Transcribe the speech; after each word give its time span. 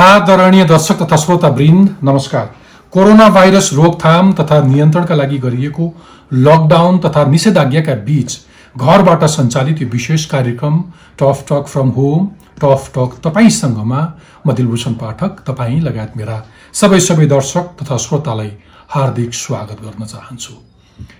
आदरणीय 0.00 0.64
दर्शक 0.64 1.02
तथा 1.02 1.16
श्रोता 1.16 1.48
वृन्द 1.56 1.88
नमस्कार। 2.02 2.44
कोरोना 2.92 3.28
भाइरस 3.28 3.68
रोकथाम 3.74 4.32
तथा 4.32 4.60
नियन्त्रणका 4.64 5.14
लागि 5.14 5.38
गरिएको 5.38 5.88
लकडाउन 6.36 6.98
तथा 6.98 7.24
निषेधाज्ञाका 7.30 7.94
बीच 8.06 8.36
घरबाट 8.76 9.24
सञ्चालित 9.26 9.82
यो 9.82 9.88
विशेष 9.92 10.24
कार्यक्रम 10.26 10.80
tough 11.20 11.44
talk 11.50 11.66
from 11.72 11.88
home 11.96 12.26
tough 12.62 12.88
talk 12.94 13.18
तपाईँसँगमा 13.26 14.00
म 14.46 14.52
दिलभूषण 14.52 14.94
पाठक 15.02 15.44
तपाईँ 15.48 15.80
लगायत 15.80 16.16
मेरा 16.16 16.40
सबै 16.80 17.00
सबै 17.00 17.26
दर्शक 17.26 17.68
तथा 17.82 17.96
श्रोतालाई 18.06 18.50
हार्दिक 18.94 19.34
स्वागत 19.34 19.84
गर्न 19.84 20.04
चाहन्छु। 20.06 20.54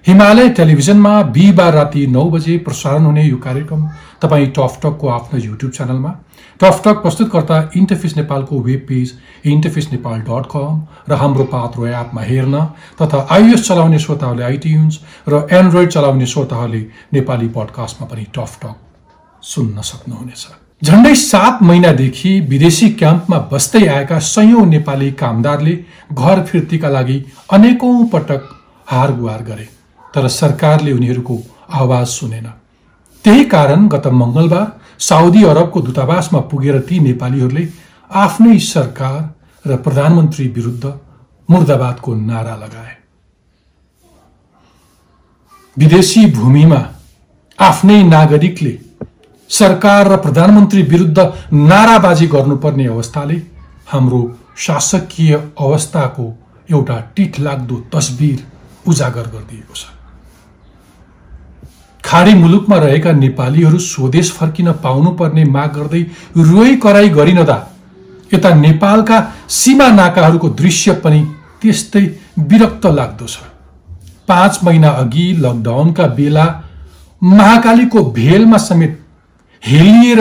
हिमालय 0.06 0.48
टेलिभिजनमा 0.56 1.20
बिहिबार 1.36 1.72
राति 1.74 2.06
नौ 2.08 2.24
बजे 2.30 2.56
प्रसारण 2.64 3.04
हुने 3.04 3.24
यो 3.24 3.36
कार्यक्रम 3.44 3.86
तपाईँ 4.22 4.50
टकको 4.56 5.08
आफ्नो 5.10 5.40
युट्युब 5.40 5.70
च्यानलमा 5.72 6.16
टकटक 6.60 6.96
प्रस्तुतकर्ता 7.02 7.58
इन्टरफेस 7.76 8.16
नेपालको 8.16 8.58
web 8.62 8.84
page 8.88 9.12
interface 9.46 9.88
Nepal 9.92 10.20
dot 10.22 10.46
com 10.52 10.80
र 11.08 11.16
हाम्रो 11.20 11.44
पात्रो 11.52 11.86
एपमा 11.88 12.22
हेर्न 12.22 12.60
तथा 13.00 13.26
आइएस 13.32 13.66
चलाउने 13.68 13.98
श्रोताहरूले 13.98 14.44
आइटियुन्स 14.44 14.98
र 15.28 15.46
एन्ड्रोइड 15.58 15.90
चलाउने 15.90 16.26
श्रोताहरूले 16.32 16.80
नेपाली 17.12 17.48
पडकास्टमा 17.56 18.08
पनि 18.08 18.26
टक 18.36 18.74
सुन्न 19.42 19.80
सक्नुहुनेछ। 19.82 20.46
झन्डै 20.82 21.14
सात 21.14 21.62
महिनादेखि 21.62 22.38
विदेशी 22.50 22.88
क्याम्पमा 23.00 23.38
बस्दै 23.52 23.86
आएका 23.88 24.18
सयौँ 24.26 24.66
नेपाली 24.66 25.10
कामदारले 25.22 25.74
घर 26.12 26.44
फिर्तीका 26.44 26.88
लागि 26.88 27.18
अनेकौँ 27.52 28.06
पटक 28.12 28.48
हार 28.88 29.12
गुहार 29.16 29.42
गरे 29.44 29.68
तर 30.14 30.28
सरकारले 30.36 30.92
उनीहरूको 30.92 31.38
आवाज 31.80 32.06
सुनेन। 32.08 32.46
त्यही 33.24 33.44
कारण 33.46 33.88
गत 33.88 34.06
मङ्गलबार 34.14 34.66
साउदी 35.00 35.42
अरबको 35.44 35.80
दूतावासमा 35.80 36.40
पुगेर 36.50 36.78
ती 36.88 36.98
नेपालीहरूले 37.00 37.66
आफ्नै 38.10 38.58
सरकार 38.66 39.18
र 39.64 39.76
प्रधानमन्त्री 39.78 40.46
विरुद्ध 40.48 40.92
मुर्दाबादको 41.48 42.14
नारा 42.14 42.54
लगाए। 42.56 42.94
विदेशी 45.76 46.24
भूमिमा 46.32 46.80
आफ्नै 47.58 48.02
नागरिकले 48.04 48.72
सरकार 49.50 50.08
र 50.08 50.16
प्रधानमन्त्री 50.16 50.82
विरुद्ध 50.92 51.18
नाराबाजी 51.52 52.26
गर्नुपर्ने 52.26 52.86
अवस्थाले 52.86 53.36
हाम्रो 53.92 54.22
शासकीय 54.66 55.34
अवस्थाको 55.60 56.26
एउटा 56.70 56.98
टिठलाग्दो 57.16 57.76
तस्बिर 57.94 58.38
उजागर 58.88 59.26
गरिदिएको 59.28 59.74
छ। 59.74 59.99
खाडी 62.10 62.32
मुलुकमा 62.34 62.76
रहेका 62.78 63.10
नेपालीहरू 63.14 63.78
स्वदेश 63.80 64.30
फर्किन 64.32 64.70
पाउनुपर्ने 64.84 65.44
माग 65.46 65.74
गर्दै 65.74 66.00
रोइ 66.36 66.74
कराई 66.76 67.08
गरिनदा 67.08 67.56
यता 68.32 68.50
नेपालका 68.56 69.18
सीमा 69.48 69.88
नाकाहरूको 69.90 70.48
दृश्य 70.60 70.92
पनि 71.04 71.20
त्यस्तै 71.62 72.02
विरक्त 72.50 72.86
लाग्दो 72.98 73.26
छ। 73.26 73.36
पाँच 74.28 74.58
महिना 74.64 74.88
अघि 74.98 75.26
लकडाउनका 75.38 76.06
बेला 76.18 76.46
महाकालीको 77.22 78.02
भेलमा 78.18 78.58
समेत 78.58 78.98
हेलिएर 79.62 80.20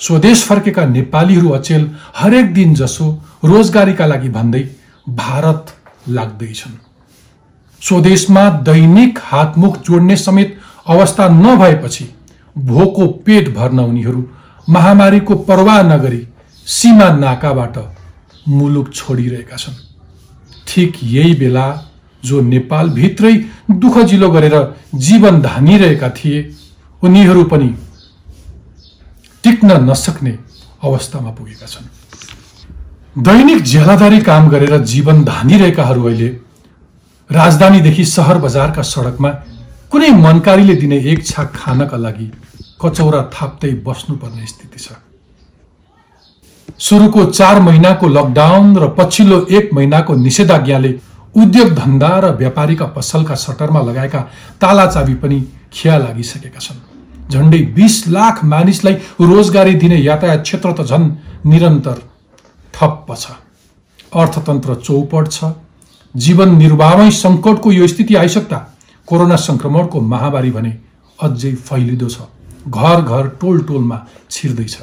स्वदेश 0.00 0.42
फर्केका 0.44 0.84
नेपालीहरू 0.88 1.48
अचेल 1.50 1.88
हरेक 2.16 2.52
दिन 2.54 2.74
जसो 2.74 3.06
रोजगारीका 3.44 4.06
लागि 4.06 4.28
भन्दै 4.28 4.62
भारत 5.06 5.74
लाग्दैछन्। 6.10 6.76
स्वदेशमा 7.82 8.44
दैनिक 8.68 9.18
हातमुख 9.22 9.80
जोड्ने 9.86 10.16
समेत 10.18 10.58
अवस्था 10.86 11.28
नभएपछि 11.28 12.08
भोको 12.56 13.06
पेट 13.26 13.54
भर्न 13.54 13.78
उनीहरू 13.80 14.28
महामारीको 14.68 15.34
परवाह 15.48 15.82
नगरी 15.82 16.26
सीमा 16.66 17.08
नाकाबाट 17.14 17.78
मुलुक 18.48 18.92
छोडिरहेका 18.94 19.56
छन्। 19.56 19.74
ठिक 20.66 20.92
यही 21.02 21.34
बेला 21.34 21.66
जो 22.22 22.40
नेपालभित्रै 22.40 23.32
दुःख 23.70 23.98
जिलो 24.04 24.30
गरेर 24.30 24.56
जीवन 24.98 25.40
धानिरहेका 25.42 26.08
थिए 26.10 26.38
उनीहरू 27.02 27.44
पनि 27.44 27.74
टिक्न 29.44 29.80
नसक्ने 29.90 30.38
अवस्थामा 30.84 31.30
पुगेका 31.30 31.66
छन्। 31.66 31.88
दैनिक 33.22 33.62
झेलादारी 33.62 34.20
काम 34.20 34.48
गरेर 34.48 34.78
जीवन 34.84 35.24
धानिरहेकाहरू 35.24 36.04
अहिले 36.04 36.28
राजधानीदेखि 37.30 38.04
सहर 38.04 38.38
बजारका 38.38 38.82
सडकमा 38.82 39.30
कुनै 39.94 40.10
मनकारीले 40.10 40.74
दिने 40.74 40.96
एक 41.10 41.20
छाक 41.24 41.48
खानका 41.54 41.96
लागि 41.96 42.24
कचौरा 42.82 43.20
थाप्दै 43.34 43.68
बस्नुपर्ने 43.86 44.46
स्थिति 44.46 44.78
छ। 44.78 44.98
सुरुको 46.78 47.24
चार 47.30 47.60
महिनाको 47.62 48.08
लकडाउन 48.08 48.74
र 48.76 48.88
पछिल्लो 48.98 49.38
एक 49.56 49.70
महिनाको 49.74 50.14
निषेधाज्ञाले 50.16 50.90
उद्योग 51.36 51.70
धन्दा 51.74 52.10
र 52.24 52.32
व्यापारीका 52.42 52.86
पसलका 52.96 53.34
सटरमा 53.44 53.82
लगाएका 53.82 54.20
ताला 54.58 54.86
चाबी 54.86 55.14
पनि 55.22 55.38
खिया 55.72 55.98
लागिसकेका 55.98 56.58
छन्। 56.58 56.82
झन्डै 57.30 57.62
बिस 57.78 57.94
लाख 58.08 58.44
मानिसलाई 58.44 58.94
रोजगारी 59.22 59.74
दिने 59.78 60.02
यातायात 60.02 60.42
क्षेत्र 60.42 60.72
त 60.72 60.90
झन् 60.90 61.10
निरन्तर 61.46 62.02
ठप्प 62.74 63.14
छ। 63.14 63.24
अर्थतन्त्र 64.12 64.74
चौपट 64.82 65.24
छ। 65.30 65.54
जीवन 66.14 66.58
निर्वाहमै 66.58 67.10
सङ्कटको 67.22 67.72
यो 67.72 67.86
स्थिति 67.86 68.14
आइसक्दा 68.16 68.58
कोरोना 69.08 69.36
सङ्क्रमणको 69.36 70.00
महामारी 70.00 70.50
भने 70.50 70.72
अझै 71.18 71.52
फैलिँदो 71.68 72.08
छ। 72.08 72.18
घर 72.68 73.00
घर 73.02 73.24
टोल 73.40 73.60
टोलमा 73.68 73.98
छिर्दैछ। 74.30 74.76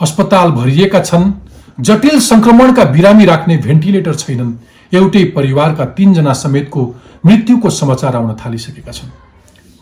अस्पताल 0.00 0.50
भरिएका 0.50 1.00
छन्। 1.00 1.32
जटिल 1.80 2.20
सङ्क्रमणका 2.20 2.84
बिरामी 2.94 3.24
राख्ने 3.24 3.56
भेन्टिलेटर 3.58 4.14
छैनन्। 4.14 4.52
एउटै 4.92 5.24
परिवारका 5.36 5.84
तिनजना 5.96 6.32
समेतको 6.32 6.82
मृत्युको 7.26 7.70
समाचार 7.70 8.16
आउन 8.16 8.34
थालिसकेका 8.34 8.92
छन्। 8.92 9.10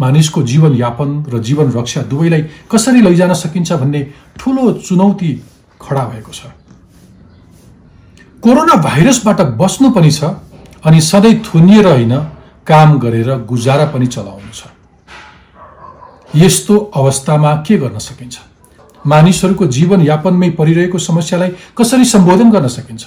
मानिसको 0.00 0.42
जीवनयापन 0.42 1.10
र 1.28 1.38
जीवन 1.38 1.70
रक्षा 1.70 2.02
दुवैलाई 2.10 2.42
कसरी 2.72 3.00
लैजान 3.02 3.32
सकिन्छ 3.34 3.72
भन्ने 3.72 4.00
ठुलो 4.38 4.72
चुनौती 4.80 5.30
खडा 5.80 6.04
भएको 6.10 6.32
छ। 6.32 6.40
कोरोना 8.42 8.74
भाइरसबाट 8.82 9.40
बस्नु 9.60 9.90
पनि 9.90 10.10
छ 10.10 10.24
अनि 10.84 11.00
सधैँ 11.00 11.34
थुनिएर 11.46 11.86
होइन 11.86 12.14
काम 12.66 12.98
गरेर 12.98 13.30
गुजारा 13.48 13.84
पनि 13.94 14.06
चलाउनु 14.06 14.52
छ 14.52 14.72
यस्तो 16.36 16.76
अवस्थामा 16.96 17.54
के 17.66 17.76
गर्न 17.78 17.98
सकिन्छ? 17.98 18.38
मानिसहरूको 19.06 19.66
जीवनयापनमै 19.66 20.50
परिरहेको 20.50 20.98
समस्यालाई 20.98 21.50
कसरी 21.78 22.04
सम्बोधन 22.04 22.50
गर्न 22.50 22.68
सकिन्छ? 22.68 23.04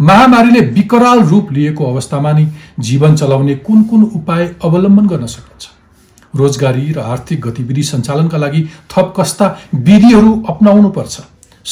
महामारीले 0.00 0.60
विकराल 0.76 1.20
रूप 1.30 1.52
लिएको 1.52 1.84
अवस्थामा 1.84 2.32
नै 2.32 2.46
जीवन 2.80 3.16
चलाउने 3.16 3.54
कुन 3.66 3.82
कुन 3.90 4.02
उपाय 4.18 4.44
अवलम्बन 4.64 5.06
गर्न 5.06 5.26
सकिन्छ? 5.26 5.64
रोजगारी 6.34 6.92
र 6.92 6.98
आर्थिक 7.12 7.40
गतिविधि 7.46 7.82
सञ्चालनका 7.82 8.38
लागि 8.38 8.62
थप 8.92 9.14
कस्ता 9.16 9.46
विधिहरू 9.88 10.32
अप्नाउनु 10.48 10.88
पर्छ 10.98 11.14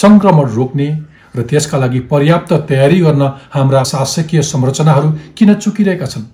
सङ्क्रमण 0.03 0.49
रोक्ने 0.51 0.89
र 1.37 1.43
त्यसका 1.51 1.79
लागि 1.79 2.01
पर्याप्त 2.13 2.53
तयारी 2.69 3.01
गर्न 3.01 3.23
हाम्रा 3.55 3.83
शासकीय 3.85 4.43
संरचनाहरू 4.43 5.11
किन 5.37 5.55
चुकिरहेका 5.55 6.07
छन्? 6.07 6.25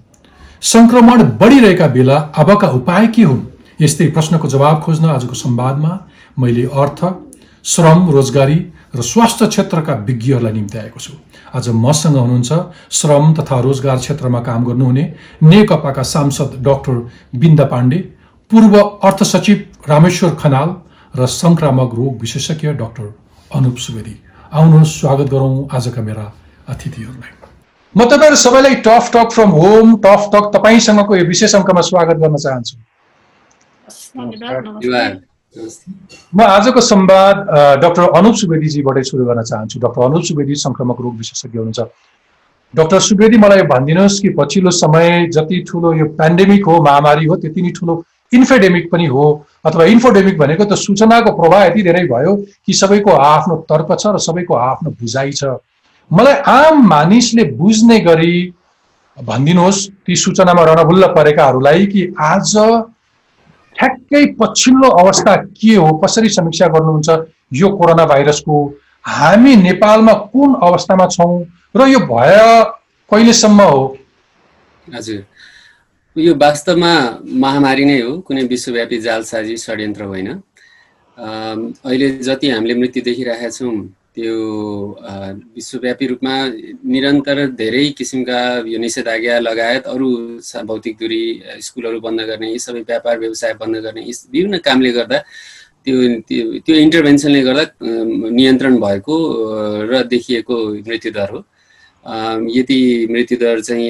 सङ्क्रमण 0.62 1.23
बढिरहेका 1.41 1.87
बेला 1.87 2.17
अबका 2.37 2.69
उपाय 2.69 3.07
के 3.07 3.23
हुन्? 3.23 3.41
यस्तै 3.81 4.07
प्रश्नको 4.12 4.49
जवाब 4.49 4.81
खोज्न 4.83 5.05
आजको 5.09 5.35
संवादमा 5.35 5.93
मैले 6.39 6.65
अर्थ 6.75 7.01
श्रम 7.65 8.11
रोजगारी 8.11 8.59
र 8.97 9.03
स्वास्थ्य 9.03 9.47
क्षेत्रका 9.47 9.95
विज्ञहरूलाई 10.07 10.53
निम्ति 10.53 10.79
आएको 10.79 11.01
छु। 11.01 11.12
आज 11.57 11.69
मसँग 11.69 12.17
हुनुहुन्छ 12.17 12.53
श्रम 12.93 13.33
तथा 13.35 13.61
रोजगार 13.61 13.97
क्षेत्रमा 13.97 14.41
काम 14.41 14.65
गर्नुहुने 14.65 15.05
नेकपाका 15.43 16.03
सांसद 16.03 16.61
डाक्टर 16.61 16.97
बिन्दा 17.41 17.65
पाण्डे 17.65 17.99
पूर्व 18.51 18.79
अर्थ 18.81 19.23
सचिव 19.25 19.65
रामेश्वर 19.89 20.35
खनाल 20.35 20.77
र 21.15 21.27
सङ्क्रामक 21.41 21.95
रोग 21.95 22.21
विशेषज्ञ 22.21 22.73
डाक्टर 22.77 23.12
अनुप 23.55 23.77
सुवेदी। 23.79 24.17
आउनुहोस् 24.53 24.99
स्वागत 25.01 25.29
गरौँ 25.31 25.69
आजका 25.73 26.03
मेरा 26.03 26.33
अतिथिहरूलाई। 26.69 27.40
म 27.95 28.05
तपाईँहरू 28.07 28.37
सबैलाई 28.37 28.75
tough 28.87 29.11
talk 29.15 29.31
from 29.35 29.51
home 29.51 29.97
tough 30.03 30.29
talk 30.33 30.45
तपाईँसँगको 30.55 31.17
यो 31.17 31.25
विशेष 31.27 31.55
अङ्कमा 31.55 31.81
स्वागत 31.83 32.17
गर्न 32.23 32.37
चाहन्छु। 32.37 32.77
म 36.33 36.41
आजको 36.41 36.81
संवाद 36.81 37.37
डाक्टर 37.83 38.03
अनुप 38.19 38.35
सुवेदीजीबाटै 38.43 39.03
सुरु 39.11 39.25
गर्न 39.27 39.43
चाहन्छु। 39.43 39.81
डाक्टर 39.81 40.03
अनुप 40.03 40.23
सुवेदी 40.23 40.55
सङ्क्रामक 40.65 41.01
रोग 41.01 41.17
विशेषज्ञ 41.17 41.59
हुनुहुन्छ। 41.59 41.81
डाक्टर 42.75 43.01
सुवेदी 43.09 43.37
मलाई 43.39 43.63
भनिदिनुहोस् 43.73 44.21
कि 44.23 44.29
पछिल्लो 44.39 44.71
समय 44.71 45.27
जति 45.35 45.59
ठुलो 45.69 45.93
यो 45.95 46.07
पेन्डेमिक 46.15 46.63
हो 46.67 46.75
महामारी 46.83 47.27
हो 47.27 47.37
त्यति 47.43 47.63
नै 47.63 47.71
ठुलो 47.75 47.95
इन्फेडेमिक 48.33 48.91
पनि 48.93 49.07
हो 49.11 49.25
अथवा 49.67 49.85
इन्फोडेमिक 49.95 50.39
भनेको 50.39 50.65
त 50.65 50.79
सूचनाको 50.79 51.31
प्रवाह 51.35 51.65
यति 51.65 51.83
धेरै 51.83 52.05
भयो 52.07 52.37
कि 52.63 52.73
सबैको 52.73 53.11
आफ्नो 53.11 53.57
तर्क 53.67 53.91
छ 53.99 54.15
र 54.15 54.19
सबैको 54.23 54.55
आफ्नो 54.55 54.91
बुझाइ 55.03 55.33
छ। 55.35 55.59
मलाई 56.11 56.35
आम 56.51 56.87
मानिसले 56.89 57.45
बुझ्ने 57.59 57.99
गरी 58.01 58.37
भनिदिनुहोस् 59.19 59.87
ती 60.07 60.17
सूचनामा 60.17 60.62
रणभुल्ल 60.65 61.07
परेकाहरूलाई 61.15 61.87
कि 61.87 62.03
आज 62.21 62.53
ठ्याक्कै 63.77 64.25
पछिल्लो 64.41 64.89
अवस्था 65.03 65.35
के 65.37 65.75
हो 65.75 65.93
कसरी 66.05 66.29
समीक्षा 66.29 66.67
गर्नुहुन्छ 66.75 67.09
यो 67.61 67.69
कोरोना 67.77 68.05
भाइरसको 68.07 68.57
हामी 69.07 69.55
नेपालमा 69.57 70.12
कुन 70.33 70.55
अवस्थामा 70.69 71.07
छौँ 71.15 71.35
र 71.77 71.87
यो 71.89 72.01
भय 72.11 72.39
कहिलेसम्म 73.11 73.61
हो? 73.62 73.97
हजुर। 74.87 75.25
यो 76.17 76.35
वास्तवमा 76.35 76.93
महामारी 77.43 77.85
नै 77.85 78.01
हो 78.01 78.19
कुनै 78.27 78.43
विश्वव्यापी 78.51 78.99
जालसाजी 79.01 79.57
षड्यन्त्र 79.57 80.05
होइन। 80.05 80.29
अहिले 81.19 82.09
जति 82.27 82.51
हामीले 82.51 82.75
मृत्यु 82.75 83.03
देखिरहेका 83.05 83.51
छौँ 83.51 83.75
त्यो 84.15 84.35
विश्वव्यापी 85.57 86.07
रूपमा 86.11 86.35
निरन्तर 86.93 87.39
धेरै 87.61 87.85
किसिमका 87.99 88.41
यो 88.73 88.79
निषेधाज्ञा 88.85 89.39
लगायत 89.49 89.85
अरू 89.93 90.09
भौतिक 90.71 90.95
दूरी 91.01 91.23
स्कुलहरू 91.67 92.01
बन्द 92.07 92.21
गर्ने 92.31 92.49
यी 92.53 92.59
सबै 92.67 92.81
व्यापार 92.91 93.19
व्यवसाय 93.19 93.53
बन्द 93.62 93.77
गर्ने 93.85 94.03
यी 94.09 94.12
विभिन्न 94.33 94.59
कामले 94.67 94.91
गर्दा 94.99 95.19
त्यो 95.85 95.95
त्यो 96.67 96.75
इन्टरभेन्सनले 96.87 97.41
गर्दा 97.49 97.65
नियन्त्रण 98.39 98.75
भएको 98.81 99.17
र 99.91 100.03
देखिएको 100.12 100.57
मृत्युदर 100.89 101.31
हो। 101.31 101.41
यति 102.59 102.81
मृत्युदर 103.11 103.61
चाहिँ 103.61 103.89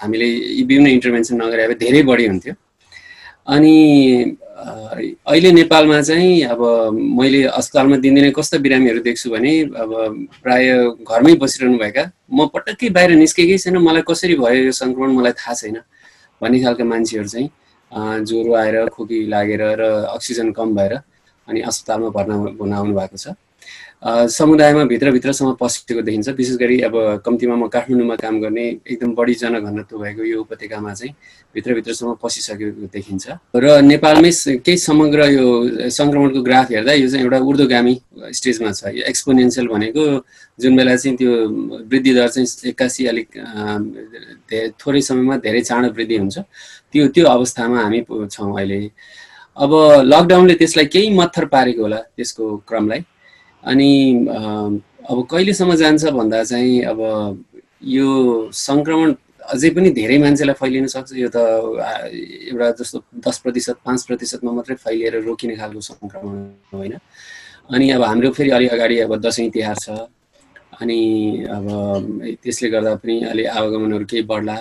हामीले 0.00 0.26
यी 0.26 0.62
विभिन्न 0.62 0.86
इन्टरभेन्सन 0.96 1.42
नगरे 1.42 1.74
धेरै 1.84 2.02
बढी 2.10 2.26
हुन्थ्यो। 2.26 2.54
अनि 3.48 3.74
अहिले 5.26 5.50
नेपालमा 5.52 6.00
चाहिँ 6.02 6.42
अब 6.52 6.60
मैले 7.18 7.42
अस्पतालमा 7.58 7.96
दिनदिनै 8.04 8.30
कस्तो 8.38 8.58
बिरामीहरू 8.64 9.00
देख्छु 9.00 9.30
भने 9.30 9.52
अब 9.82 9.90
प्राय 10.42 10.66
घरमै 11.08 11.34
बसिरहनु 11.42 11.78
भएका 11.78 12.04
म 12.32 12.46
पटक्कै 12.54 12.90
बाहिर 12.96 13.10
निस्केकै 13.22 13.58
छैन 13.64 13.76
मलाई 13.88 14.02
कसरी 14.10 14.34
भयो 14.42 14.62
यो 14.68 14.72
सङ्क्रमण 14.80 15.10
मलाई 15.18 15.32
थाहा 15.40 15.54
छैन 15.60 15.76
भन्ने 16.40 16.62
खालका 16.62 16.84
मान्छेहरू 16.92 17.28
चाहिँ 17.34 17.48
ज्वरो 18.28 18.54
आएर 18.54 18.76
खोकी 18.94 19.18
लागेर 19.34 19.62
र 19.80 19.82
अक्सिजन 20.16 20.52
कम 20.52 20.74
भएर 20.76 20.94
अनि 21.48 21.60
अस्पतालमा 21.70 22.08
भर्ना 22.16 22.34
हुन 22.60 22.72
आउनु 22.72 22.94
भएको 22.98 23.16
छ। 23.16 23.38
समुदायमा 24.30 24.82
भित्रभित्रसम्म 24.84 25.52
पसेको 25.58 26.02
देखिन्छ। 26.06 26.28
विशेष 26.38 26.56
गरी 26.56 26.78
अब 26.86 26.94
कम्तीमा 27.26 27.56
म 27.58 27.66
काठमाडौँमा 27.66 28.16
काम 28.22 28.40
गर्ने 28.40 28.64
एकदम 28.86 29.14
बढी 29.18 29.34
जनघनत्व 29.34 29.98
भएको 29.98 30.22
यो 30.22 30.40
उपत्यकामा 30.40 30.92
चाहिँ 30.94 31.12
भित्रभित्रसम्म 31.54 32.14
पसिसकेको 32.22 32.86
देखिन्छ। 32.94 33.26
र 33.58 33.82
नेपालमै 33.82 34.30
केही 34.62 34.78
समग्र 34.78 35.20
यो 35.34 35.46
सङ्क्रमणको 35.90 36.40
ग्राफ 36.46 36.70
हेर्दा 36.70 36.92
यो 36.94 37.08
चाहिँ 37.10 37.24
एउटा 37.26 37.38
ऊर्ध्वगामी 37.42 37.94
स्टेजमा 38.38 38.70
छ। 38.78 38.94
यो 38.94 39.02
एक्सपोनेन्सियल 39.02 39.66
भनेको 39.66 40.02
जुन 40.62 40.76
बेला 40.78 40.94
चाहिँ 40.94 41.16
त्यो 41.18 41.30
वृद्धि 41.90 42.12
दर 42.14 42.28
चाहिँ 42.28 42.70
एक्कासी 42.70 43.06
अलिक 43.10 43.28
थोरै 44.78 45.02
समयमा 45.02 45.36
धेरै 45.42 45.60
चाँडो 45.66 45.90
वृद्धि 45.90 46.16
हुन्छ। 46.22 46.38
त्यो 46.94 47.08
त्यो 47.10 47.26
अवस्थामा 47.26 47.82
हामी 47.82 48.00
छौँ 48.30 48.54
अहिले। 48.54 48.78
अब 49.58 49.70
लकडाउनले 50.06 50.54
त्यसलाई 50.54 50.86
केही 50.86 51.10
मत्थर 51.18 51.44
पारेको 51.50 51.82
होला 51.82 52.00
त्यसको 52.14 52.44
क्रमलाई। 52.62 53.02
अनि 53.68 53.90
अब 55.10 55.18
कहिलेसम्म 55.30 55.74
जान्छ 55.82 56.04
भन्दा 56.18 56.42
चाहिँ 56.50 56.76
अब 56.92 57.00
यो 57.96 58.08
सङ्क्रमण 58.52 59.14
अझै 59.54 59.70
पनि 59.76 59.90
धेरै 59.98 60.18
मान्छेलाई 60.24 60.56
फैलिन 60.60 60.86
सक्छ। 60.92 61.12
यो 61.16 61.28
त 61.32 61.38
एउटा 62.52 62.70
जस्तो 62.80 62.98
दस 63.26 63.36
प्रतिशत 63.44 63.76
पाँच 63.86 64.00
प्रतिशतमा 64.08 64.52
मात्रै 64.52 64.76
फैलिएर 64.84 65.14
रोकिने 65.28 65.54
खालको 65.60 65.80
सङ्क्रमण 65.80 66.34
होइन। 66.72 66.94
अनि 67.74 67.86
अब 67.96 68.02
हाम्रो 68.02 68.30
फेरि 68.36 68.50
अलि 68.56 68.66
अगाडि 68.76 68.98
अब 69.04 69.12
दसैँ 69.24 69.48
तिहार 69.54 69.76
छ। 69.84 69.88
अनि 70.80 71.00
अब 71.56 71.66
त्यसले 72.42 72.68
गर्दा 72.70 72.94
पनि 73.02 73.14
अलि 73.32 73.44
आवागमनहरू 73.56 74.04
केही 74.10 74.22
बढ्ला। 74.32 74.56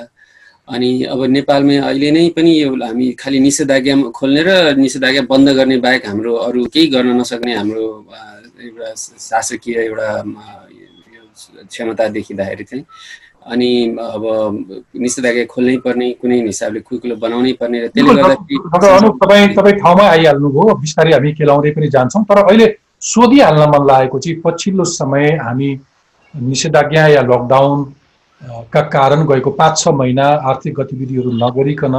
अनि 0.68 0.92
अब 1.12 1.20
नेपालमा 1.36 1.76
अहिले 1.90 2.10
नै 2.12 2.24
पनि 2.38 2.52
यो 2.62 2.70
हामी 2.76 3.06
खालि 3.22 3.40
निषेधाज्ञा 3.40 3.96
खोल्ने 4.18 4.42
र 4.48 4.52
निषेधाज्ञा 4.76 5.22
बन्द 5.32 5.48
गर्ने 5.60 5.78
बाहेक 5.86 6.04
हाम्रो 6.08 6.34
अरू 6.48 6.66
केही 6.74 6.88
गर्न 6.96 7.10
नसक्ने 7.22 7.54
हाम्रो 7.60 7.86
एउटा 8.66 8.94
शासकीय 9.30 9.76
एउटा 9.86 10.10
क्षमता 11.70 12.08
देखिँदाखेरि 12.18 12.64
चाहिँ 12.64 12.84
अनि 13.48 13.70
अब 13.96 14.24
निषेधाज्ञा 15.00 15.46
खोल्नै 15.54 15.76
पर्ने 15.86 16.08
कुनै 16.22 16.38
हिसाबले 16.46 16.80
खुकुलो 16.88 17.16
बनाउनै 17.16 17.54
पर्ने 17.62 17.78
र 17.84 17.88
त्यसले 17.96 18.14
गर्दा 18.22 18.98
तपाईँ 19.24 19.48
तपाईँ 19.56 19.76
ठाउँमै 19.82 20.08
आइहाल्नुभयो 20.16 20.76
बिस्तारै 20.84 21.12
हामी 21.14 21.32
खेलाउँदै 21.40 21.72
पनि 21.78 21.88
जान्छौँ। 21.96 22.24
तर 22.30 22.38
अहिले 22.44 22.68
सोधिहाल्न 23.02 23.64
मन 23.74 23.84
लागेको 23.88 24.20
चाहिँ 24.20 24.42
पछिल्लो 24.44 24.84
समय 24.92 25.26
हामी 25.46 25.70
निषेधाज्ञा 26.34 27.08
या 27.08 27.22
लकडाउन 27.22 27.84
का 28.74 28.82
कारण 28.96 29.26
गएको 29.28 29.52
पाँच 29.60 29.80
छ 29.80 29.88
महिना 30.00 30.26
आर्थिक 30.50 30.74
गतिविधिहरू 30.80 31.32
नगरिकन 31.44 31.96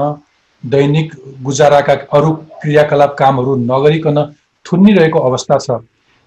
दैनिक 0.64 1.14
गुजाराका 1.42 1.94
अरू 2.18 2.30
क्रियाकलाप 2.62 3.16
कामहरू 3.18 3.56
नगरिकन 3.64 4.18
थुनिरहेको 4.66 5.18
अवस्था 5.28 5.58
छ। 5.58 5.80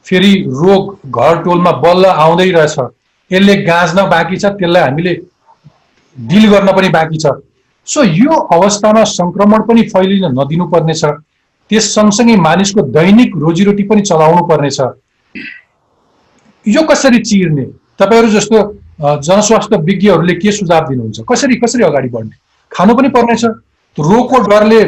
फेरि 0.05 0.33
रोग 0.59 1.11
घर 1.11 1.41
टोलमा 1.43 1.71
बल्ल 1.83 2.05
आउँदै 2.05 2.49
रहेछ। 2.51 2.77
यसले 3.31 3.55
गाँच्न 3.63 4.07
बाँकी 4.09 4.37
छ 4.37 4.45
त्यसलाई 4.59 4.83
हामीले 4.83 5.13
डिल 6.15 6.49
गर्न 6.51 6.71
पनि 6.77 6.89
बाँकी 6.89 7.17
छ। 7.17 7.25
सो 7.87 8.03
यो 8.03 8.33
अवस्थामा 8.55 9.03
सङ्क्रमण 9.09 9.61
पनि 9.67 9.81
फैलिन 9.89 10.25
नदिनु 10.39 10.65
पर्नेछ 10.69 11.03
त्यस 11.71 11.93
सँगसँगै 11.95 12.35
मानिसको 12.37 12.81
दैनिक 12.91 13.35
रोजीरोटी 13.37 13.83
पनि 13.89 14.01
चलाउनु 14.01 14.43
पर्नेछ 14.47 14.79
यो 16.65 16.81
कसरी 16.87 17.19
चिर्ने? 17.21 17.65
तपाईँहरू 17.99 18.29
जस्तो 18.29 18.57
जनस्वास्थ्य 19.01 19.77
विज्ञहरूले 19.79 20.33
के 20.35 20.51
सुझाव 20.51 20.87
दिनुहुन्छ? 20.89 21.21
कसरी 21.31 21.55
कसरी 21.55 21.83
अगाडि 21.83 22.09
बढ्ने? 22.09 22.35
खानु 22.71 22.93
पनि 22.95 23.09
पर्नेछ 23.09 23.43
रोगको 23.97 24.39
डरले 24.49 24.83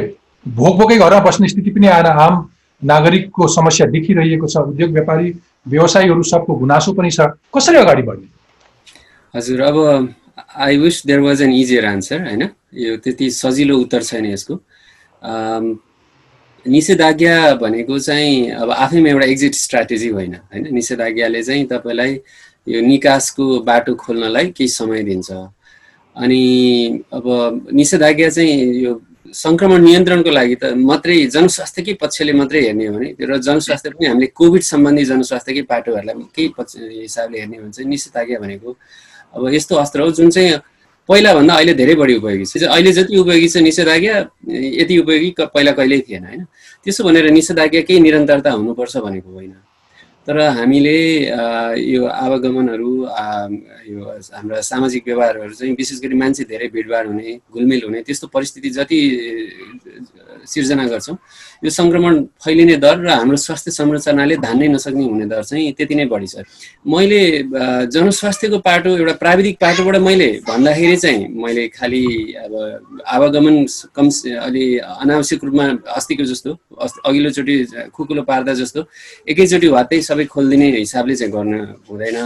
भोक 0.45 0.75
भोकै 0.77 0.97
घरमा 0.97 1.19
बस्ने 1.19 1.47
स्थिति 1.47 1.71
पनि 1.71 1.87
आएर 1.87 2.05
आम 2.07 2.35
नागरिकको 2.83 3.47
समस्या 3.47 3.87
देखिरहेको 3.87 4.47
छ 4.47 4.57
उद्योग 4.57 4.91
व्यापारी 4.91 5.33
व्यवसायीहरू 5.67 6.23
सबको 6.23 6.55
गुनासो 6.55 6.93
पनि 6.93 7.11
छ। 7.11 7.19
कसरी 7.55 7.77
अगाडि 7.77 8.01
बढ्ने? 8.01 8.27
हजुर 9.33 9.61
अब 9.61 9.77
I 10.55 10.77
wish 10.77 11.05
there 11.05 11.19
was 11.19 11.41
an 11.41 11.51
easier 11.53 11.85
answer 11.85 12.21
होइन? 12.27 12.49
यो 12.75 12.97
त्यति 12.97 13.29
सजिलो 13.31 13.77
उत्तर 13.79 14.03
छैन 14.03 14.25
यसको। 14.25 14.59
निषेधाज्ञा 16.65 17.53
भनेको 17.55 17.99
चाहिँ 17.99 18.51
अब 18.51 18.71
आफैमा 18.71 19.09
एउटा 19.09 19.25
एक्जिट 19.25 19.53
स्ट्राटेजी 19.55 20.09
होइन 20.09 20.35
होइन? 20.35 20.73
निषेधाज्ञाले 20.73 21.43
चाहिँ 21.43 21.65
तपाईँलाई 21.67 22.19
यो 22.67 22.81
निकासको 22.81 23.59
बाटो 23.63 23.95
खोल्नलाई 23.95 24.47
केही 24.57 24.67
समय 24.67 25.03
दिन्छ। 25.03 25.31
अनि 26.15 27.03
अब 27.13 27.25
निषेधाज्ञा 27.73 28.29
चाहिँ 28.29 28.51
यो 28.83 28.93
सङ्क्रमण 29.25 29.81
नियन्त्रणको 29.83 30.31
लागि 30.31 30.55
त 30.61 30.63
मात्रै 30.75 31.15
जनस्वास्थ्यकै 31.35 31.93
पक्षले 32.03 32.33
मात्रै 32.33 32.61
हेर्ने 32.67 32.85
हो 32.87 32.93
भने 32.93 33.09
र 33.23 33.37
जनस्वास्थ्य 33.39 33.89
पनि 33.95 34.05
हामीले 34.11 34.27
कोभिड 34.35 34.63
सम्बन्धी 34.71 35.03
जनस्वास्थ्यकै 35.11 35.63
पाटोहरूलाई 35.71 36.15
केही 36.35 36.47
पक्ष 36.57 36.75
हिसाबले 37.07 37.37
हेर्ने 37.39 37.57
हो 37.57 37.63
भने 37.63 37.71
चाहिँ 37.71 37.89
निषेधाज्ञा 37.89 38.39
भनेको। 38.43 38.69
अब 39.35 39.41
यस्तो 39.53 39.75
अस्त्र 39.75 39.99
हो 40.01 40.11
जुन 40.11 40.29
चाहिँ 40.29 40.59
पहिलाभन्दा 41.09 41.53
अहिले 41.55 41.73
धेरै 41.73 41.95
बढी 41.95 42.15
उपयोगी 42.19 42.45
छ। 42.45 42.63
अहिले 42.67 42.91
जति 42.91 43.15
उपयोगी 43.17 43.47
छ 43.47 43.55
निषेधाज्ञा 43.63 44.15
यति 44.81 44.97
उपयोगी 45.03 45.29
पहिला 45.55 45.71
कहिल्यै 45.71 46.01
थिएन 46.07 46.23
होइन? 46.23 46.41
त्यसो 46.83 47.03
भनेर 47.03 47.31
निषेधाज्ञा 47.31 47.81
केही 47.87 47.99
निरन्तरता 47.99 48.51
हुनुपर्छ 48.51 48.97
भनेको 49.07 49.29
होइन। 49.31 49.53
तर 50.27 50.39
हामीले 50.57 50.97
यो 51.83 52.05
आवागमनहरू 52.07 52.91
यो 53.91 53.99
हाम्रा 54.33 54.61
सामाजिक 54.63 55.03
व्यवहारहरू 55.07 55.53
चाहिँ 55.53 55.75
विशेष 55.75 55.99
गरी 56.03 56.15
मान्छे 56.15 56.43
धेरै 56.47 56.67
भिडभाड 56.75 57.07
हुने 57.07 57.39
घुलमिल 57.51 57.81
हुने 57.83 58.01
त्यस्तो 58.07 58.27
परिस्थिति 58.31 58.69
जति 58.79 58.99
सिर्जना 60.47 60.85
गर्छौँ 60.87 61.17
यो 61.63 61.69
सङ्क्रमण 61.71 62.13
फैलिने 62.43 62.75
दर 62.75 62.97
र 63.03 63.09
हाम्रो 63.09 63.37
स्वास्थ्य 63.37 63.71
संरचनाले 63.71 64.35
धान्नै 64.43 64.67
नसक्ने 64.67 65.03
हुने 65.03 65.25
दर 65.31 65.43
चाहिँ 65.43 65.71
त्यति 65.75 65.95
नै 65.95 66.05
बढी 66.11 66.27
छ। 66.27 66.43
मैले 66.83 67.21
जनस्वास्थ्यको 67.87 68.57
पाटो 68.59 68.89
एउटा 68.97 69.13
प्राविधिक 69.23 69.55
पाटोबाट 69.59 69.95
मैले 70.03 70.29
भन्दाखेरि 70.43 70.97
चाहिँ 70.97 71.27
मैले 71.43 71.67
खालि 71.71 72.03
अब 72.43 72.53
आवागमन 73.07 73.55
कम 73.95 74.07
अलि 74.43 74.65
अनावश्यक 74.99 75.43
रूपमा 75.43 75.65
अस्तिको 75.95 76.23
जस्तो 76.31 76.51
अघिल्लोचोटि 77.07 77.55
खुकुलो 77.95 78.21
पार्दा 78.27 78.53
जस्तो 78.53 78.81
एकैचोटि 79.31 79.67
वात्तै 79.67 80.01
सबै 80.13 80.25
खोलिदिने 80.29 80.67
हिसाबले 80.77 81.15
चाहिँ 81.17 81.33
गर्न 81.33 81.53
हुँदैन। 81.89 82.17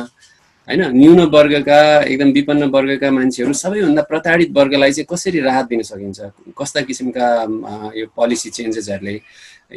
होइन 0.67 0.82
न्यून 1.00 1.20
वर्गका 1.32 1.79
एकदम 2.12 2.29
विपन्न 2.36 2.63
वर्गका 2.75 3.08
मान्छेहरू 3.12 3.53
सबैभन्दा 3.56 4.01
प्रताडित 4.12 4.50
वर्गलाई 4.51 4.91
चाहिँ 4.91 5.08
कसरी 5.08 5.39
राहत 5.39 5.65
दिन 5.72 5.82
सकिन्छ? 5.88 6.20
कस्ता 6.51 6.82
किसिमका 6.84 7.27
यो 7.96 8.06
पोलिसी 8.12 8.50
चेन्जेसहरूले 8.51 9.15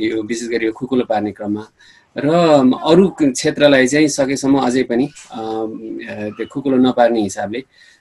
यो 0.03 0.23
विशेष 0.27 0.49
गरी 0.51 0.67
यो 0.67 0.73
खुकुलो 0.75 1.05
पार्ने 1.07 1.31
क्रममा? 1.39 1.63
र 2.19 2.27
अरू 2.91 3.07
क्षेत्रलाई 3.23 3.87
चाहिँ 3.87 4.09
सकेसम्म 4.19 4.59
अझै 4.67 4.83
पनि 4.91 5.07
त्यो 5.31 6.47
खुकुलो 6.51 6.77
नपार्ने 6.83 7.23
हिसाबले 7.23 7.61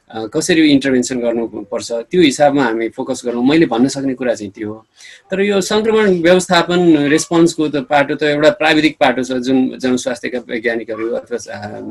कसरी 0.09 0.61
इन्टरभेन्सन 0.73 1.19
गर्नुपर्छ 1.21 1.89
त्यो 2.09 2.21
हिसाबमा 2.21 2.63
हामी 2.63 2.87
फोकस 2.97 3.21
गरौँ 3.25 3.43
मैले 3.45 3.65
भन्न 3.69 3.87
सक्ने 3.93 4.13
कुरा 4.17 4.33
चाहिँ 4.33 4.51
त्यो 4.51 4.67
हो। 4.73 4.85
तर 5.29 5.41
यो 5.41 5.61
सङ्क्रमण 5.61 6.21
व्यवस्थापन 6.25 6.79
रेस्पोन्सको 7.13 7.67
त 7.69 7.85
पाटो 7.85 8.15
त 8.17 8.23
एउटा 8.33 8.49
प्राविधिक 8.57 8.97
पाटो 8.97 9.21
छ 9.23 9.37
जुन 9.45 9.77
जनस्वास्थ्यका 9.77 10.39
वैज्ञानिकहरू 10.49 11.05
अथवा 11.13 11.37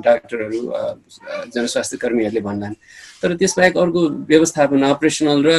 डाक्टरहरू 0.03 0.61
जनस्वास्थ्य 1.55 1.97
कर्मीहरूले 2.03 2.41
भन्लान्। 2.43 2.75
तर 3.23 3.35
त्यसबाहेक 3.39 3.77
अर्को 3.79 4.01
व्यवस्थापन 4.27 4.83
अपरेसनल 4.83 5.39
र 5.47 5.51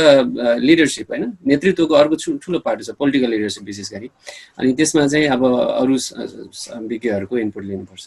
लिडरसिप 0.59 1.07
होइन? 1.11 1.23
नेतृत्वको 1.47 1.93
अर्को 1.95 2.15
ठुलो 2.43 2.59
पाटो 2.59 2.83
छ 2.83 2.91
पोलिटिकल 2.99 3.29
लिडरसिप 3.39 3.63
विशेष 3.63 3.87
गरी। 3.95 4.07
अनि 4.59 4.73
त्यसमा 4.75 5.07
चाहिँ 5.07 5.27
अब 5.31 5.41
अरू 5.47 5.95
विज्ञहरूको 6.91 7.37
इनपुट 7.37 7.63
लिनुपर्छ। 7.63 8.03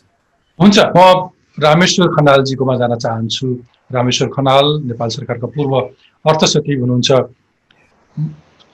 हुन्छ 0.60 0.78
म 0.96 1.32
रामेश्वर 1.60 2.06
खनालजीकोमा 2.16 2.74
जान 2.80 2.92
चाहन्छु। 2.96 3.46
रामेश्वर 3.94 4.28
खनाल 4.28 4.66
नेपाल 4.84 5.08
सरकारका 5.08 5.46
पूर्व 5.56 5.78
अर्थ 6.24 6.44
सचिव 6.44 6.80
हुनुहुन्छ। 6.80 7.10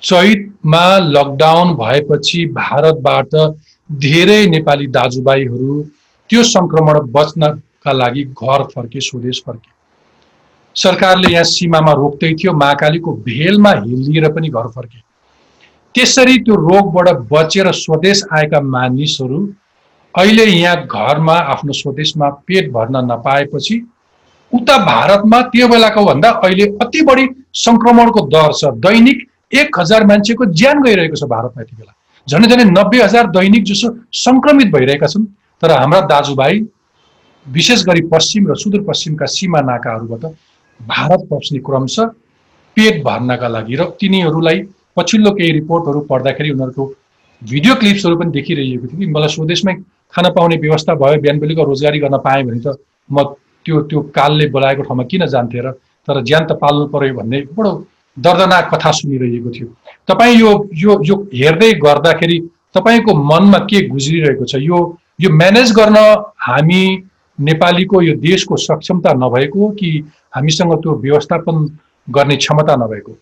चैतमा 0.03 0.87
लकडाउन 0.99 1.75
भएपछि 1.77 2.45
भारतबाट 2.55 3.35
धेरै 3.91 4.47
नेपाली 4.47 4.87
दाजुभाइहरू 4.97 5.83
त्यो 6.31 6.43
सङ्क्रमण 6.45 7.01
बच्नका 7.13 7.93
लागि 7.93 8.23
घर 8.25 8.63
फर्के 8.75 9.01
स्वदेश 9.01 9.43
फर्के। 9.47 9.71
सरकारले 10.77 11.33
यहाँ 11.33 11.45
सीमामा 11.45 11.93
रोक्दै 11.93 12.33
थियो 12.35 12.53
महाकालीको 12.55 13.13
भेलमा 13.27 13.71
हिलिएर 13.75 14.33
पनि 14.33 14.49
घर 14.49 14.67
फर्के। 14.75 14.99
त्यसरी 15.95 16.39
त्यो 16.39 16.55
रोगबाट 16.57 17.09
बचेर 17.33 17.71
स्वदेश 17.75 18.23
आएका 18.33 18.61
मानिसहरू 18.61 19.41
अहिले 20.15 20.45
यहाँ 20.45 20.77
घरमा 20.87 21.35
आफ्नो 21.53 21.73
स्वदेशमा 21.73 22.29
पेट 22.47 22.71
भर्न 22.73 22.97
नपाएपछि 23.11 23.77
उता 24.52 24.76
भारतमा 24.85 25.40
त्यो 25.52 25.69
बेलाको 25.69 26.05
भन्दा 26.05 26.28
अहिले 26.45 26.67
अति 26.83 27.02
बढी 27.05 27.28
सङ्क्रमणको 27.57 28.21
दर 28.35 28.52
छ। 28.52 28.73
दैनिक 28.85 29.19
एक 29.55 29.78
हजार 29.78 30.07
मान्छेको 30.07 30.45
ज्यान 30.52 30.83
गइरहेको 30.83 31.17
छ 31.17 31.25
भारतमा 31.28 31.62
यति 31.62 31.76
बेला। 31.76 31.93
झन् 32.26 32.47
झन् 32.47 32.71
नब्बे 32.71 33.02
हजार 33.02 33.26
दैनिक 33.31 33.64
जसो 33.64 33.88
सङ्क्रमित 34.19 34.73
भइरहेका 34.75 35.07
छन्। 35.07 35.25
तर 35.62 35.71
हाम्रा 35.73 36.00
दाजुभाइ 36.12 36.61
विशेष 37.47 37.85
गरी 37.87 38.00
पश्चिम 38.09 38.49
र 38.50 38.55
सुदूरपश्चिमका 38.57 39.26
सिमा 39.26 39.61
नाकाहरूबाट 39.69 40.25
भारत 40.81 41.26
पस्ने 41.31 41.59
क्रम 41.67 41.87
छ। 41.87 42.00
पेट 42.76 43.02
भर्नका 43.05 43.49
लागि 43.49 43.76
र 43.76 43.85
तिनीहरूलाई 44.00 44.59
पछिल्लो 44.97 45.31
केही 45.33 45.52
रिपोर्टहरू 45.52 46.00
पढ्दाखेरि 46.11 46.50
उनीहरूको 46.50 46.85
भिडियो 47.43 47.75
क्लिप्सहरू 47.75 48.17
पनि 48.17 48.31
देखिरहेको 48.33 48.87
थियो 48.87 48.99
कि। 48.99 49.07
मलाई 49.07 49.28
स्वदेशमै 49.28 49.75
खान 50.14 50.31
पाउने 50.37 50.57
व्यवस्था 50.57 50.95
भयो 50.95 51.21
बिहान 51.23 51.38
बेलुका 51.38 51.62
रोजगारी 51.62 51.99
गर्न 51.99 52.17
पाएँ 52.25 52.43
भने 52.45 52.61
त 52.61 52.76
म 53.11 53.25
त्यो 53.69 53.81
त्यो 53.85 54.01
कालले 54.17 54.47
बोलाएको 54.57 54.83
ठाउँमा 54.89 55.05
किन 55.13 55.27
जान्थेँ 55.29 55.63
र 55.63 55.77
तर 56.09 56.23
ज्यान 56.25 56.47
त 56.49 56.57
पाल्नु 56.57 56.87
पर्यो 56.89 57.15
भन्ने 57.21 57.39
बडो 57.53 57.73
दर्दनाक 58.17 58.75
कथा 58.75 58.91
सुनिरहेको 58.99 59.51
थियो। 59.53 59.67
तपाईँ 60.09 60.37
यो 60.41 60.51
यो 60.75 60.93
यो 61.05 61.17
हेर्दै 61.35 61.73
गर्दाखेरि 61.85 62.39
तपाईँको 62.75 63.13
मनमा 63.15 63.59
के 63.69 63.79
गुज्रिरहेको 63.89 64.45
छ? 64.45 64.57
यो 64.57 64.79
यो 65.21 65.29
म्यानेज 65.31 65.73
गर्न 65.77 65.97
हामी 66.49 66.83
नेपालीको 67.39 68.01
यो 68.03 68.15
देशको 68.19 68.57
सक्षमता 68.57 69.13
नभएको 69.15 69.69
कि 69.79 69.91
हामीसँग 70.35 70.73
त्यो 70.83 70.95
व्यवस्थापन 71.05 71.57
गर्ने 72.09 72.37
क्षमता 72.37 72.77
नभएको? 72.77 73.13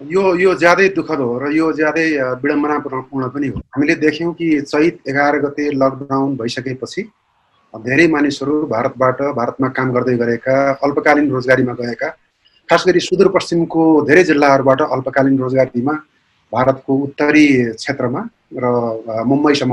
यो 0.00 0.22
यो 0.40 0.54
ज्यादै 0.56 0.88
दुःखद 0.96 1.20
हो 1.20 1.38
र 1.38 1.52
यो 1.52 1.72
ज्यादै 1.72 2.06
विडम्बनापूर्ण 2.42 3.28
पनि 3.34 3.48
हो। 3.48 3.58
हामीले 3.74 3.94
देख्यौँ 4.04 4.32
कि 4.34 4.60
चैत 4.62 5.08
एघार 5.08 5.38
गते 5.40 5.70
लकडाउन 5.74 6.36
भइसकेपछि 6.36 7.02
धेरै 7.74 8.06
मानिसहरू 8.08 8.54
भारतबाट 8.66 9.22
भारतमा 9.34 9.68
काम 9.68 9.92
गर्दै 9.92 10.16
गरेका 10.16 10.54
अल्पकालीन 10.82 11.30
रोजगारीमा 11.30 11.72
गएका 11.72 12.08
खास 12.68 12.84
गरी 12.86 13.00
सुदूरपश्चिमको 13.00 13.84
धेरै 14.06 14.24
जिल्लाहरूबाट 14.24 14.80
अल्पकालीन 14.88 15.38
रोजगारीमा 15.38 15.94
भारतको 16.52 16.94
उत्तरी 16.98 17.46
क्षेत्रमा 17.74 18.22
र 18.56 18.64
मुम्बईसम्म 19.24 19.68